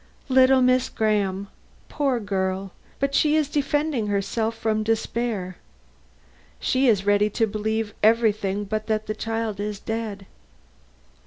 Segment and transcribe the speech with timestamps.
[0.29, 1.47] "Little Miss Graham?
[1.87, 2.71] Poor girl!
[3.11, 5.57] she is but defending herself from despair.
[6.59, 10.25] She is ready to believe everything but that the child is dead."